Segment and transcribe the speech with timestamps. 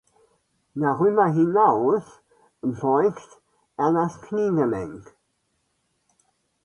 [0.73, 2.01] Darüber hinaus
[2.63, 3.39] beugt
[3.77, 5.15] er das Kniegelenk.